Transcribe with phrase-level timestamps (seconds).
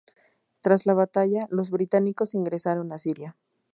[0.61, 3.37] Tras la batalla, los británicos ingresaron a Siria.